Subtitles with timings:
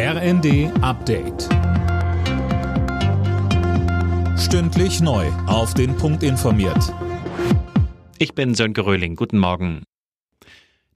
[0.00, 1.48] RND Update.
[4.38, 5.26] Stündlich neu.
[5.48, 6.94] Auf den Punkt informiert.
[8.18, 9.16] Ich bin Sönke Röhling.
[9.16, 9.82] Guten Morgen.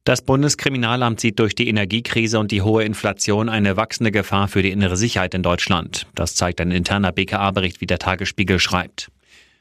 [0.04, 4.70] Das Bundeskriminalamt sieht durch die Energiekrise und die hohe Inflation eine wachsende Gefahr für die
[4.70, 6.06] innere Sicherheit in Deutschland.
[6.14, 9.10] Das zeigt ein interner BKA-Bericht, wie der Tagesspiegel schreibt.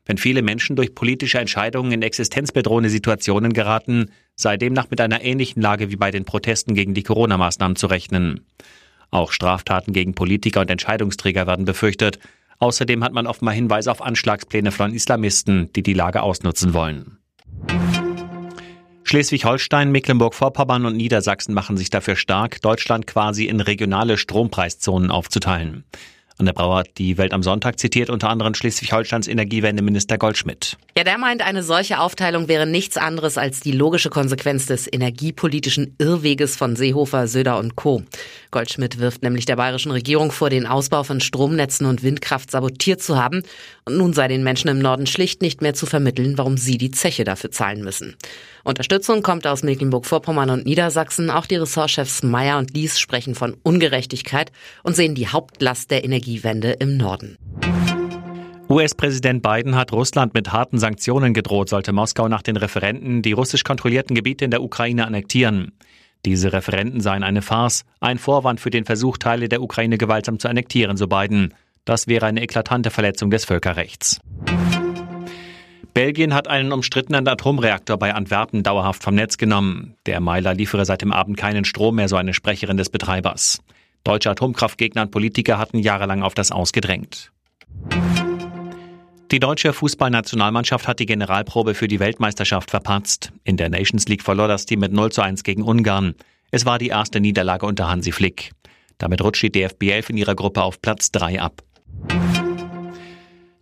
[0.05, 5.63] Wenn viele Menschen durch politische Entscheidungen in existenzbedrohende Situationen geraten, sei demnach mit einer ähnlichen
[5.63, 8.45] Lage wie bei den Protesten gegen die Corona-Maßnahmen zu rechnen.
[9.11, 12.19] Auch Straftaten gegen Politiker und Entscheidungsträger werden befürchtet.
[12.59, 17.17] Außerdem hat man offenbar Hinweise auf Anschlagspläne von Islamisten, die die Lage ausnutzen wollen.
[19.03, 25.83] Schleswig-Holstein, Mecklenburg-Vorpommern und Niedersachsen machen sich dafür stark, Deutschland quasi in regionale Strompreiszonen aufzuteilen.
[26.37, 30.77] Anne Brauer hat die Welt am Sonntag zitiert unter anderem Schleswig-Holsteins Energiewendeminister Goldschmidt.
[30.97, 35.95] Ja, der meint, eine solche Aufteilung wäre nichts anderes als die logische Konsequenz des energiepolitischen
[35.99, 38.03] Irrweges von Seehofer, Söder und Co.
[38.51, 43.17] Goldschmidt wirft nämlich der bayerischen Regierung vor, den Ausbau von Stromnetzen und Windkraft sabotiert zu
[43.17, 43.43] haben.
[43.85, 46.91] Und nun sei den Menschen im Norden schlicht nicht mehr zu vermitteln, warum sie die
[46.91, 48.15] Zeche dafür zahlen müssen.
[48.63, 51.29] Unterstützung kommt aus Mecklenburg-Vorpommern und Niedersachsen.
[51.29, 54.51] Auch die Ressortchefs Meyer und Lies sprechen von Ungerechtigkeit
[54.83, 57.37] und sehen die Hauptlast der Energiewende im Norden.
[58.69, 63.65] US-Präsident Biden hat Russland mit harten Sanktionen gedroht, sollte Moskau nach den Referenten die russisch
[63.65, 65.73] kontrollierten Gebiete in der Ukraine annektieren.
[66.25, 70.47] Diese Referenten seien eine Farce, ein Vorwand für den Versuch, Teile der Ukraine gewaltsam zu
[70.47, 71.53] annektieren, so Biden.
[71.85, 74.19] Das wäre eine eklatante Verletzung des Völkerrechts.
[75.93, 79.95] Belgien hat einen umstrittenen Atomreaktor bei Antwerpen dauerhaft vom Netz genommen.
[80.05, 83.61] Der Meiler liefere seit dem Abend keinen Strom mehr, so eine Sprecherin des Betreibers.
[84.03, 87.31] Deutsche Atomkraftgegner und Politiker hatten jahrelang auf das ausgedrängt.
[89.31, 93.31] Die deutsche Fußballnationalmannschaft hat die Generalprobe für die Weltmeisterschaft verpatzt.
[93.45, 96.15] In der Nations League verlor das Team mit 0 zu 1 gegen Ungarn.
[96.51, 98.51] Es war die erste Niederlage unter Hansi Flick.
[98.97, 101.63] Damit rutscht die DFB 11 in ihrer Gruppe auf Platz 3 ab.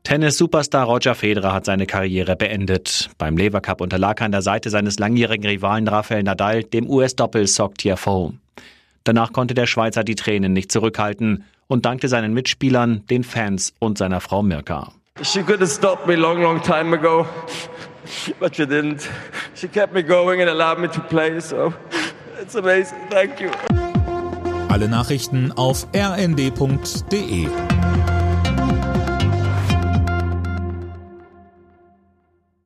[0.02, 3.12] Tennis-Superstar Roger Federer hat seine Karriere beendet.
[3.20, 7.46] Beim Lever Cup unterlag er an der Seite seines langjährigen Rivalen Rafael Nadal dem US-Doppel
[7.46, 8.34] Sock Tiafoe.
[9.04, 14.00] Danach konnte der Schweizer die Tränen nicht zurückhalten und dankte seinen Mitspielern, den Fans und
[14.00, 14.94] seiner Frau Mirka.
[15.22, 17.28] She could have stopped me long, long time ago,
[18.40, 19.10] but she didn't.
[19.54, 21.74] She kept me going and allowed me to play, so
[22.40, 23.00] it's amazing.
[23.10, 23.52] Thank you.
[24.70, 27.50] Alle Nachrichten auf rnd.de